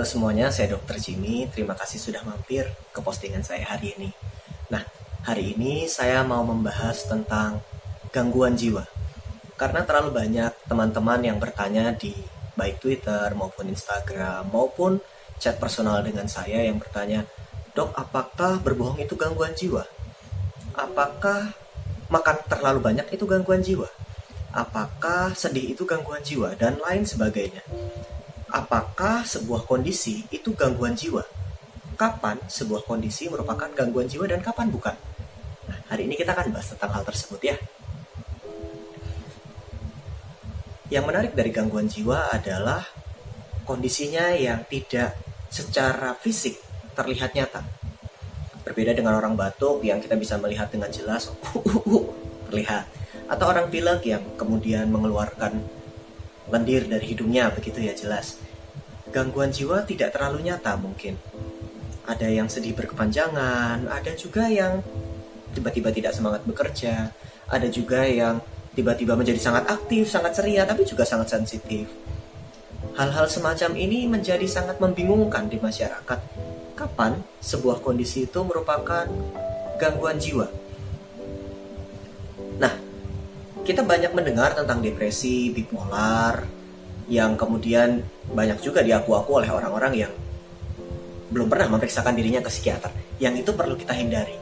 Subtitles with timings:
[0.00, 0.96] Halo semuanya, saya Dr.
[0.96, 1.44] Jimmy.
[1.52, 4.08] Terima kasih sudah mampir ke postingan saya hari ini.
[4.72, 4.80] Nah,
[5.28, 7.60] hari ini saya mau membahas tentang
[8.08, 8.88] gangguan jiwa.
[9.60, 12.16] Karena terlalu banyak teman-teman yang bertanya di
[12.56, 15.04] baik Twitter maupun Instagram maupun
[15.36, 17.28] chat personal dengan saya yang bertanya,
[17.76, 19.84] "Dok, apakah berbohong itu gangguan jiwa?
[20.80, 21.52] Apakah
[22.08, 23.92] makan terlalu banyak itu gangguan jiwa?
[24.48, 27.60] Apakah sedih itu gangguan jiwa dan lain sebagainya?"
[28.50, 31.22] Apakah sebuah kondisi itu gangguan jiwa?
[31.94, 34.96] Kapan sebuah kondisi merupakan gangguan jiwa dan kapan bukan?
[35.70, 37.56] Nah, hari ini kita akan bahas tentang hal tersebut ya.
[40.90, 42.82] Yang menarik dari gangguan jiwa adalah
[43.62, 45.14] kondisinya yang tidak
[45.46, 46.58] secara fisik
[46.98, 47.62] terlihat nyata.
[48.66, 51.30] Berbeda dengan orang batuk yang kita bisa melihat dengan jelas,
[52.50, 52.90] terlihat.
[53.30, 55.79] Atau orang pilek yang kemudian mengeluarkan
[56.50, 58.36] lendir dari hidungnya begitu ya jelas.
[59.10, 61.18] Gangguan jiwa tidak terlalu nyata mungkin.
[62.06, 64.82] Ada yang sedih berkepanjangan, ada juga yang
[65.54, 67.10] tiba-tiba tidak semangat bekerja,
[67.50, 68.38] ada juga yang
[68.74, 71.90] tiba-tiba menjadi sangat aktif, sangat ceria, tapi juga sangat sensitif.
[72.94, 76.18] Hal-hal semacam ini menjadi sangat membingungkan di masyarakat.
[76.74, 79.06] Kapan sebuah kondisi itu merupakan
[79.78, 80.48] gangguan jiwa?
[82.60, 82.72] Nah,
[83.70, 86.42] kita banyak mendengar tentang depresi, bipolar,
[87.06, 90.12] yang kemudian banyak juga diaku-aku oleh orang-orang yang
[91.30, 92.90] belum pernah memeriksakan dirinya ke psikiater.
[93.22, 94.34] Yang itu perlu kita hindari.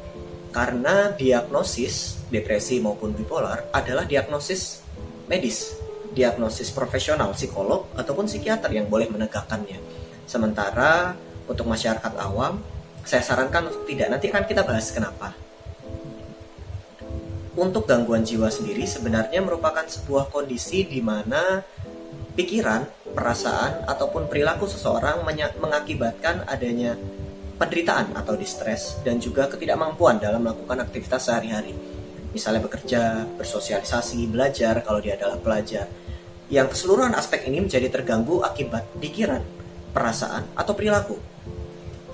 [0.48, 4.80] Karena diagnosis depresi maupun bipolar adalah diagnosis
[5.28, 5.76] medis,
[6.16, 9.76] diagnosis profesional, psikolog ataupun psikiater yang boleh menegakkannya.
[10.24, 11.12] Sementara
[11.44, 12.64] untuk masyarakat awam,
[13.04, 14.08] saya sarankan untuk tidak.
[14.08, 15.47] Nanti akan kita bahas kenapa
[17.58, 21.66] untuk gangguan jiwa sendiri sebenarnya merupakan sebuah kondisi di mana
[22.38, 22.86] pikiran,
[23.18, 25.26] perasaan, ataupun perilaku seseorang
[25.58, 26.94] mengakibatkan adanya
[27.58, 31.74] penderitaan atau distres dan juga ketidakmampuan dalam melakukan aktivitas sehari-hari.
[32.30, 35.90] Misalnya bekerja, bersosialisasi, belajar kalau dia adalah pelajar.
[36.46, 39.42] Yang keseluruhan aspek ini menjadi terganggu akibat pikiran,
[39.90, 41.18] perasaan, atau perilaku.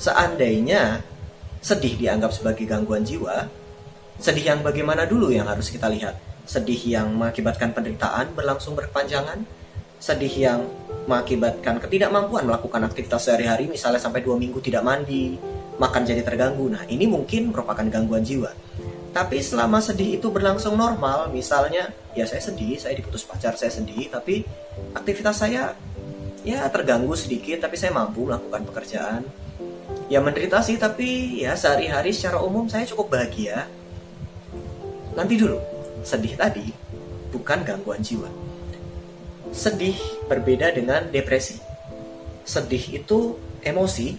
[0.00, 1.04] Seandainya
[1.60, 3.44] sedih dianggap sebagai gangguan jiwa,
[4.14, 6.14] Sedih yang bagaimana dulu yang harus kita lihat?
[6.46, 9.42] Sedih yang mengakibatkan penderitaan berlangsung berkepanjangan?
[9.98, 10.60] Sedih yang
[11.10, 15.34] mengakibatkan ketidakmampuan melakukan aktivitas sehari-hari misalnya sampai dua minggu tidak mandi,
[15.82, 16.70] makan jadi terganggu.
[16.70, 18.54] Nah ini mungkin merupakan gangguan jiwa.
[19.14, 24.10] Tapi selama sedih itu berlangsung normal, misalnya ya saya sedih, saya diputus pacar, saya sedih,
[24.10, 24.42] tapi
[24.94, 25.74] aktivitas saya
[26.42, 29.22] ya terganggu sedikit, tapi saya mampu melakukan pekerjaan.
[30.10, 33.70] Ya menderita sih, tapi ya sehari-hari secara umum saya cukup bahagia
[35.14, 35.58] Nanti dulu,
[36.02, 36.74] sedih tadi
[37.30, 38.26] bukan gangguan jiwa.
[39.54, 39.94] Sedih
[40.26, 41.62] berbeda dengan depresi.
[42.42, 44.18] Sedih itu emosi,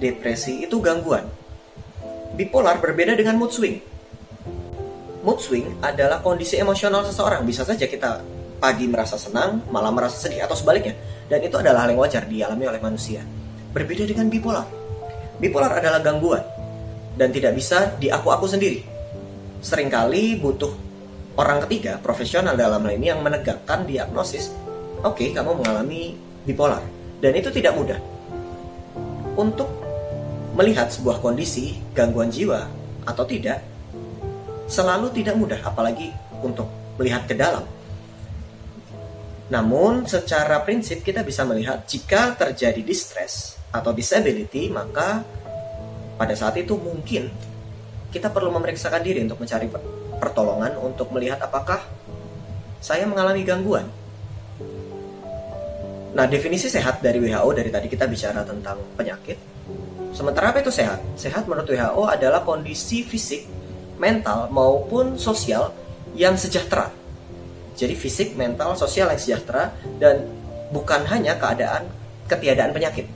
[0.00, 1.28] depresi itu gangguan.
[2.40, 3.84] Bipolar berbeda dengan mood swing.
[5.20, 7.44] Mood swing adalah kondisi emosional seseorang.
[7.44, 8.24] Bisa saja kita
[8.56, 10.96] pagi merasa senang, malam merasa sedih atau sebaliknya.
[11.28, 13.20] Dan itu adalah hal yang wajar dialami oleh manusia.
[13.76, 14.64] Berbeda dengan bipolar.
[15.36, 16.40] Bipolar adalah gangguan
[17.20, 18.93] dan tidak bisa diaku-aku sendiri
[19.64, 20.76] sering kali butuh
[21.40, 24.52] orang ketiga profesional dalam hal ini yang menegakkan diagnosis
[25.00, 26.84] oke okay, kamu mengalami bipolar.
[27.20, 28.00] Dan itu tidak mudah.
[29.34, 29.68] Untuk
[30.54, 32.68] melihat sebuah kondisi gangguan jiwa
[33.04, 33.64] atau tidak
[34.70, 36.68] selalu tidak mudah apalagi untuk
[37.00, 37.64] melihat ke dalam.
[39.50, 45.26] Namun secara prinsip kita bisa melihat jika terjadi distress atau disability maka
[46.14, 47.28] pada saat itu mungkin
[48.14, 49.66] kita perlu memeriksakan diri untuk mencari
[50.22, 51.82] pertolongan untuk melihat apakah
[52.78, 53.90] saya mengalami gangguan.
[56.14, 59.34] Nah, definisi sehat dari WHO dari tadi kita bicara tentang penyakit.
[60.14, 61.02] Sementara apa itu sehat?
[61.18, 63.50] Sehat menurut WHO adalah kondisi fisik,
[63.98, 65.74] mental maupun sosial
[66.14, 66.94] yang sejahtera.
[67.74, 70.22] Jadi fisik, mental, sosial yang sejahtera dan
[70.70, 71.90] bukan hanya keadaan
[72.30, 73.10] ketiadaan penyakit.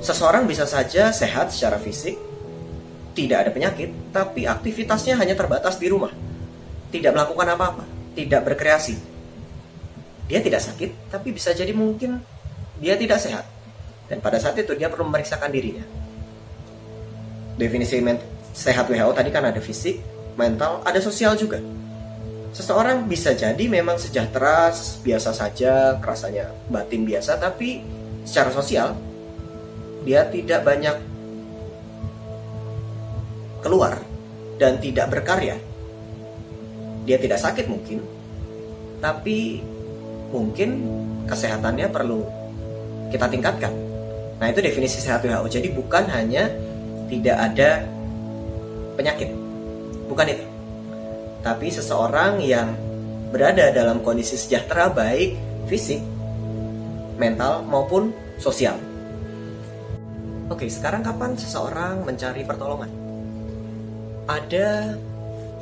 [0.00, 2.16] Seseorang bisa saja sehat secara fisik,
[3.18, 6.14] tidak ada penyakit, tapi aktivitasnya hanya terbatas di rumah.
[6.94, 7.82] Tidak melakukan apa-apa,
[8.14, 8.94] tidak berkreasi.
[10.30, 12.22] Dia tidak sakit, tapi bisa jadi mungkin
[12.78, 13.42] dia tidak sehat.
[14.06, 15.82] Dan pada saat itu dia perlu memeriksakan dirinya.
[17.58, 17.98] Definisi
[18.54, 19.98] sehat WHO tadi kan ada fisik,
[20.38, 21.58] mental, ada sosial juga.
[22.54, 24.70] Seseorang bisa jadi memang sejahtera,
[25.02, 27.82] biasa saja, rasanya batin biasa, tapi
[28.22, 28.94] secara sosial
[30.06, 31.17] dia tidak banyak
[33.64, 33.98] keluar
[34.58, 35.56] dan tidak berkarya.
[37.08, 38.04] Dia tidak sakit mungkin,
[39.00, 39.64] tapi
[40.28, 40.84] mungkin
[41.24, 42.20] kesehatannya perlu
[43.08, 43.72] kita tingkatkan.
[44.38, 45.48] Nah, itu definisi sehat WHO.
[45.50, 46.46] Jadi bukan hanya
[47.08, 47.82] tidak ada
[48.94, 49.32] penyakit.
[50.06, 50.44] Bukan itu.
[51.42, 52.76] Tapi seseorang yang
[53.32, 55.36] berada dalam kondisi sejahtera baik
[55.68, 56.00] fisik,
[57.20, 58.76] mental maupun sosial.
[60.48, 62.97] Oke, sekarang kapan seseorang mencari pertolongan?
[64.28, 64.92] Ada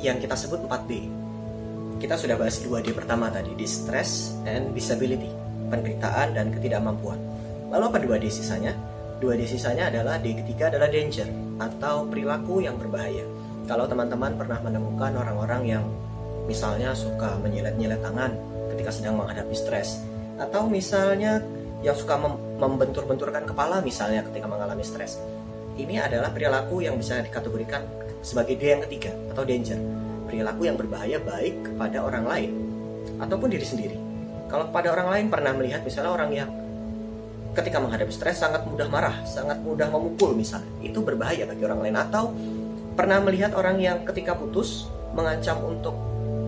[0.03, 1.07] yang kita sebut 4D.
[2.03, 5.31] Kita sudah bahas 2D pertama tadi, distress and disability,
[5.71, 7.15] penderitaan dan ketidakmampuan.
[7.71, 8.75] Lalu apa 2D sisanya?
[9.23, 11.31] 2D sisanya adalah D ketiga adalah danger
[11.63, 13.23] atau perilaku yang berbahaya.
[13.71, 15.83] Kalau teman-teman pernah menemukan orang-orang yang
[16.43, 18.35] misalnya suka menyilet-nyilet tangan
[18.75, 20.03] ketika sedang menghadapi stres
[20.43, 21.39] atau misalnya
[21.87, 25.23] yang suka mem membentur-benturkan kepala misalnya ketika mengalami stres.
[25.79, 29.79] Ini adalah perilaku yang bisa dikategorikan sebagai D yang ketiga atau danger.
[30.27, 32.51] Perilaku yang berbahaya baik kepada orang lain
[33.23, 33.95] ataupun diri sendiri.
[34.51, 36.49] Kalau kepada orang lain pernah melihat misalnya orang yang
[37.55, 40.67] ketika menghadapi stres sangat mudah marah, sangat mudah memukul misalnya.
[40.83, 42.35] Itu berbahaya bagi orang lain atau
[42.99, 45.95] pernah melihat orang yang ketika putus mengancam untuk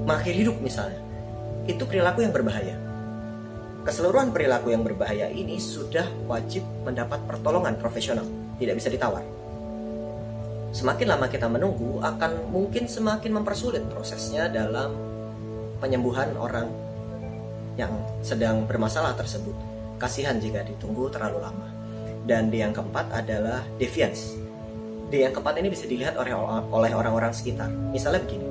[0.03, 0.99] mengakhiri hidup misalnya.
[1.63, 2.89] Itu perilaku yang berbahaya
[3.79, 8.27] Keseluruhan perilaku yang berbahaya ini sudah wajib mendapat pertolongan profesional,
[8.59, 9.23] tidak bisa ditawar.
[10.69, 14.93] Semakin lama kita menunggu, akan mungkin semakin mempersulit prosesnya dalam
[15.81, 16.69] penyembuhan orang
[17.73, 17.89] yang
[18.21, 19.55] sedang bermasalah tersebut.
[19.97, 21.67] Kasihan jika ditunggu terlalu lama.
[22.29, 24.37] Dan D yang keempat adalah deviance.
[25.09, 27.73] D yang keempat ini bisa dilihat oleh orang-orang sekitar.
[27.89, 28.45] Misalnya begini,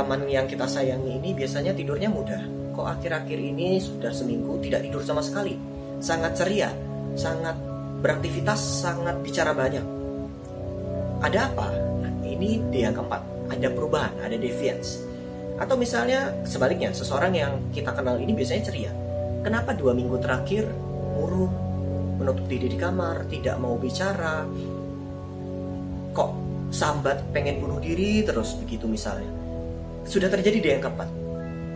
[0.00, 2.40] teman yang kita sayangi ini biasanya tidurnya mudah,
[2.72, 5.60] kok akhir-akhir ini sudah seminggu tidak tidur sama sekali.
[6.00, 6.72] Sangat ceria,
[7.14, 7.54] sangat
[8.00, 10.01] beraktivitas, sangat bicara banyak.
[11.22, 11.70] Ada apa?
[12.02, 13.22] Nah, ini dia yang keempat.
[13.54, 15.06] Ada perubahan, ada deviance.
[15.56, 18.92] Atau misalnya sebaliknya, seseorang yang kita kenal ini biasanya ceria.
[19.46, 20.66] Kenapa dua minggu terakhir
[21.14, 21.54] murung,
[22.18, 24.42] menutup diri di kamar, tidak mau bicara,
[26.10, 26.30] kok
[26.72, 29.30] sambat pengen bunuh diri terus begitu misalnya.
[30.02, 31.08] Sudah terjadi di yang keempat,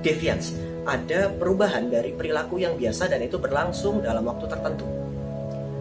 [0.03, 0.55] deviance
[0.87, 4.87] ada perubahan dari perilaku yang biasa dan itu berlangsung dalam waktu tertentu.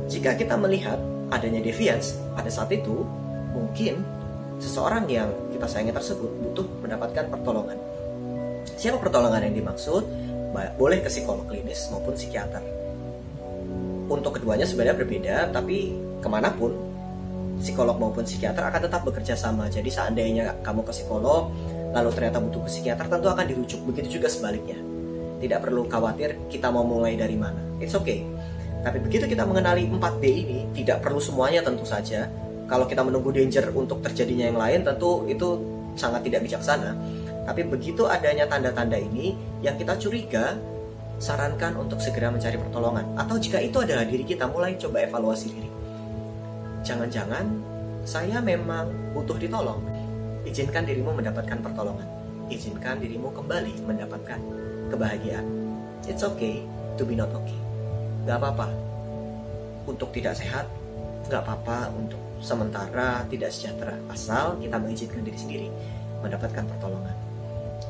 [0.10, 0.98] Jika kita melihat
[1.30, 3.06] adanya deviance, pada saat itu
[3.56, 4.04] mungkin
[4.60, 7.80] seseorang yang kita sayangi tersebut butuh mendapatkan pertolongan.
[8.76, 10.04] Siapa pertolongan yang dimaksud?
[10.76, 12.64] Boleh ke psikolog klinis maupun psikiater.
[14.12, 16.72] Untuk keduanya sebenarnya berbeda, tapi ke mana pun
[17.60, 19.72] psikolog maupun psikiater akan tetap bekerja sama.
[19.72, 21.52] Jadi seandainya kamu ke psikolog,
[21.92, 23.80] lalu ternyata butuh ke psikiater, tentu akan dirujuk.
[23.88, 24.80] Begitu juga sebaliknya
[25.36, 27.60] tidak perlu khawatir kita mau mulai dari mana.
[27.84, 28.24] It's okay.
[28.86, 32.32] Tapi begitu kita mengenali 4D ini, tidak perlu semuanya tentu saja.
[32.66, 35.62] Kalau kita menunggu danger untuk terjadinya yang lain, tentu itu
[35.94, 36.98] sangat tidak bijaksana.
[37.46, 40.58] Tapi begitu adanya tanda-tanda ini, yang kita curiga,
[41.22, 43.06] sarankan untuk segera mencari pertolongan.
[43.16, 45.70] Atau jika itu adalah diri kita, mulai coba evaluasi diri.
[46.82, 47.46] Jangan-jangan
[48.06, 49.82] saya memang butuh ditolong.
[50.46, 52.06] Izinkan dirimu mendapatkan pertolongan.
[52.50, 54.38] Izinkan dirimu kembali mendapatkan
[54.94, 55.46] kebahagiaan.
[56.06, 56.62] It's okay
[56.98, 57.58] to be not okay.
[58.30, 58.70] Gak apa-apa
[59.90, 60.70] untuk tidak sehat,
[61.30, 63.98] gak apa-apa untuk sementara tidak sejahtera.
[64.12, 65.68] Asal kita mengizinkan diri sendiri
[66.22, 67.16] mendapatkan pertolongan.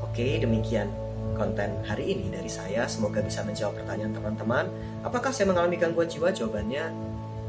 [0.04, 0.88] Oke, demikian
[1.36, 2.88] konten hari ini dari saya.
[2.88, 4.66] Semoga bisa menjawab pertanyaan teman-teman.
[5.04, 6.32] Apakah saya mengalami gangguan jiwa?
[6.32, 6.84] Jawabannya,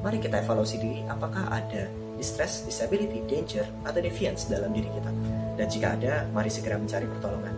[0.03, 1.01] mari kita evaluasi diri.
[1.07, 1.87] Apakah ada
[2.19, 5.11] distress, disability, danger, atau deviance dalam diri kita?
[5.57, 7.55] Dan jika ada, mari segera mencari pertolongan.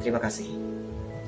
[0.00, 0.65] Terima kasih.